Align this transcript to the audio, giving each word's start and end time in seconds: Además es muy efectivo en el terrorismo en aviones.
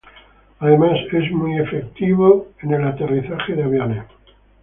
Además 0.57 0.97
es 1.11 1.31
muy 1.31 1.59
efectivo 1.59 2.47
en 2.63 2.73
el 2.73 2.95
terrorismo 2.95 3.37
en 3.49 3.61
aviones. 3.61 4.03